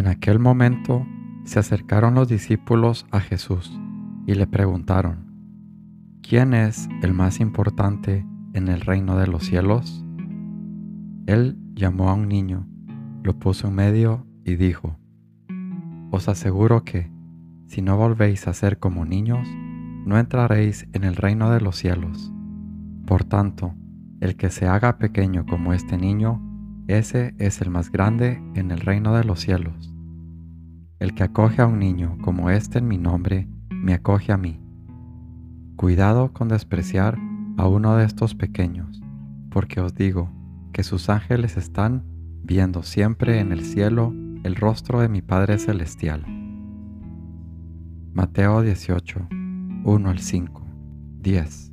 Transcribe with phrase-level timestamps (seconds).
[0.00, 1.06] En aquel momento
[1.44, 3.78] se acercaron los discípulos a Jesús
[4.26, 5.26] y le preguntaron,
[6.22, 8.24] ¿quién es el más importante
[8.54, 10.02] en el reino de los cielos?
[11.26, 12.66] Él llamó a un niño,
[13.22, 14.98] lo puso en medio y dijo,
[16.10, 17.12] Os aseguro que,
[17.66, 19.46] si no volvéis a ser como niños,
[20.06, 22.32] no entraréis en el reino de los cielos.
[23.06, 23.74] Por tanto,
[24.20, 26.40] el que se haga pequeño como este niño,
[26.88, 29.89] ese es el más grande en el reino de los cielos.
[31.00, 34.60] El que acoge a un niño como este en mi nombre, me acoge a mí.
[35.76, 37.16] Cuidado con despreciar
[37.56, 39.00] a uno de estos pequeños,
[39.50, 40.30] porque os digo
[40.74, 42.04] que sus ángeles están
[42.42, 44.12] viendo siempre en el cielo
[44.44, 46.22] el rostro de mi Padre Celestial.
[48.12, 49.26] Mateo 18,
[49.84, 50.66] 1 al 5,
[51.22, 51.72] 10.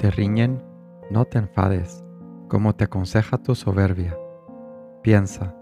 [0.00, 0.62] Te riñen,
[1.10, 2.02] no te enfades,
[2.48, 4.16] como te aconseja tu soberbia.
[5.02, 5.54] Piensa,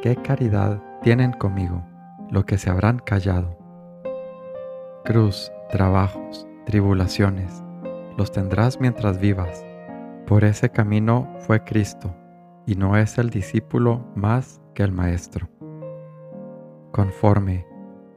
[0.00, 1.84] ¿qué caridad tienen conmigo
[2.30, 3.58] lo que se habrán callado?
[5.04, 7.64] Cruz, trabajos, tribulaciones,
[8.16, 9.66] los tendrás mientras vivas.
[10.24, 12.14] Por ese camino fue Cristo,
[12.66, 15.48] y no es el discípulo más que el Maestro.
[16.92, 17.66] Conforme,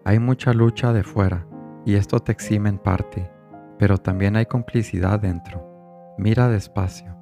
[0.05, 1.47] hay mucha lucha de fuera,
[1.83, 3.32] y esto te exime en parte
[3.77, 6.15] pero también hay complicidad dentro.
[6.17, 7.15] Mira despacio,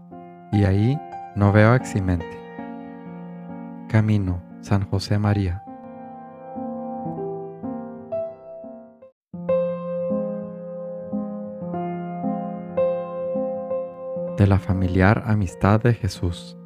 [0.51, 0.99] y ahí
[1.35, 2.39] no veo eximente.
[3.87, 5.63] Camino, San José María.
[14.37, 16.57] De la familiar amistad de Jesús.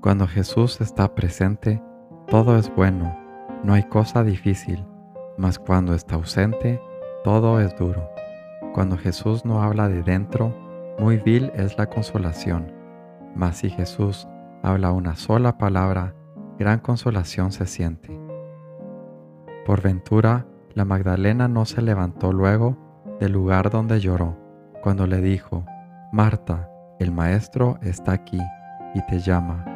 [0.00, 1.82] Cuando Jesús está presente,
[2.26, 3.16] todo es bueno,
[3.62, 4.84] no hay cosa difícil,
[5.36, 6.80] mas cuando está ausente,
[7.22, 8.08] todo es duro.
[8.74, 10.56] Cuando Jesús no habla de dentro,
[10.98, 12.72] muy vil es la consolación,
[13.34, 14.26] mas si Jesús
[14.62, 16.14] habla una sola palabra,
[16.58, 18.18] gran consolación se siente.
[19.66, 22.78] Por ventura, la Magdalena no se levantó luego
[23.20, 24.38] del lugar donde lloró,
[24.82, 25.66] cuando le dijo,
[26.10, 28.40] Marta, el Maestro está aquí
[28.94, 29.66] y te llama.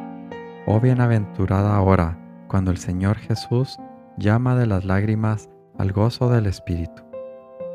[0.65, 3.77] Oh bienaventurada hora, cuando el Señor Jesús
[4.17, 7.06] llama de las lágrimas al gozo del Espíritu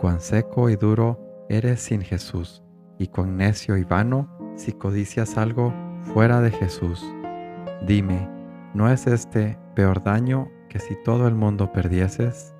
[0.02, 1.16] cuán seco y duro
[1.48, 2.60] eres sin Jesús,
[2.98, 5.72] y cuán necio y vano si codicias algo
[6.12, 7.00] fuera de Jesús.
[7.86, 8.28] Dime,
[8.74, 12.52] ¿no es este peor daño que si todo el mundo perdieses?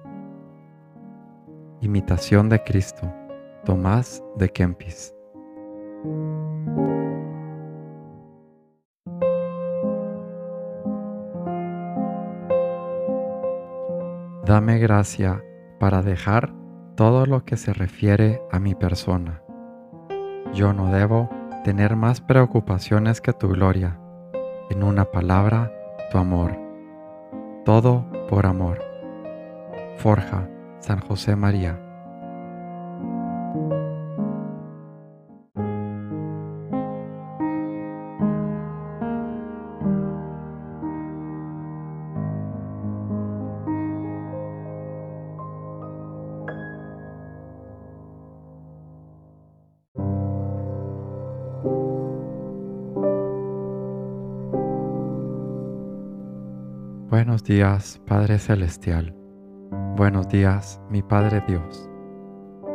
[1.80, 3.12] Imitación de Cristo,
[3.64, 5.12] Tomás de Kempis.
[14.46, 15.42] Dame gracia
[15.80, 16.61] para dejar
[16.94, 19.42] todo lo que se refiere a mi persona.
[20.52, 21.30] Yo no debo
[21.64, 23.98] tener más preocupaciones que tu gloria,
[24.70, 25.72] en una palabra,
[26.10, 26.58] tu amor.
[27.64, 28.82] Todo por amor.
[29.96, 30.48] Forja,
[30.80, 31.91] San José María.
[57.12, 59.14] Buenos días, Padre Celestial.
[59.98, 61.86] Buenos días, mi Padre Dios.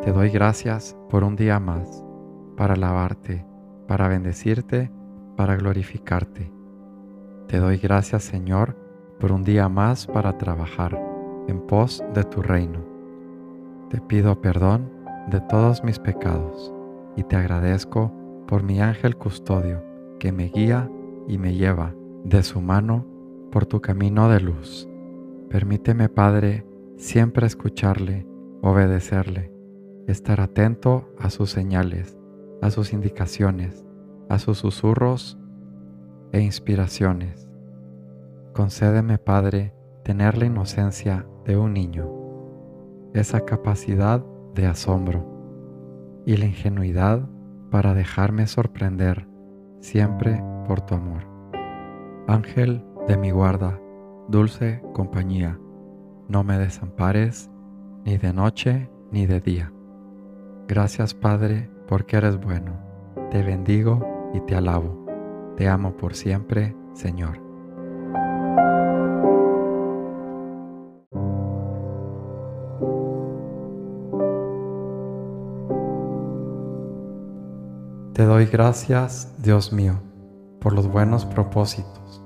[0.03, 2.05] Te doy gracias por un día más,
[2.55, 3.43] para alabarte,
[3.87, 4.91] para bendecirte,
[5.35, 6.53] para glorificarte.
[7.47, 8.77] Te doy gracias, Señor,
[9.19, 10.95] por un día más para trabajar
[11.47, 12.85] en pos de tu reino.
[13.89, 14.91] Te pido perdón
[15.31, 16.71] de todos mis pecados
[17.15, 18.13] y te agradezco
[18.47, 19.83] por mi ángel custodio
[20.19, 20.91] que me guía
[21.27, 23.16] y me lleva de su mano
[23.57, 24.87] por tu camino de luz.
[25.49, 26.63] Permíteme, Padre,
[26.95, 28.27] siempre escucharle,
[28.61, 29.51] obedecerle,
[30.05, 32.15] estar atento a sus señales,
[32.61, 33.83] a sus indicaciones,
[34.29, 35.39] a sus susurros
[36.33, 37.49] e inspiraciones.
[38.53, 39.73] Concédeme, Padre,
[40.03, 42.11] tener la inocencia de un niño,
[43.15, 44.23] esa capacidad
[44.53, 47.27] de asombro y la ingenuidad
[47.71, 49.27] para dejarme sorprender
[49.79, 51.23] siempre por tu amor.
[52.27, 53.79] Ángel de mi guarda,
[54.27, 55.59] dulce compañía,
[56.27, 57.49] no me desampares
[58.03, 59.71] ni de noche ni de día.
[60.67, 62.73] Gracias Padre porque eres bueno,
[63.31, 65.05] te bendigo y te alabo,
[65.55, 67.47] te amo por siempre, Señor.
[78.13, 80.01] Te doy gracias, Dios mío,
[80.59, 82.25] por los buenos propósitos,